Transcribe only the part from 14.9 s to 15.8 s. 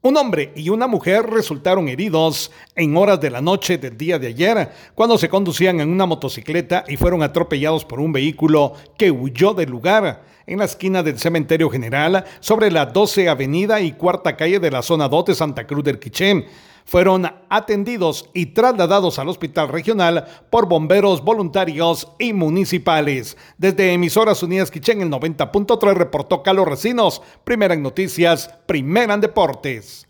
2 de Santa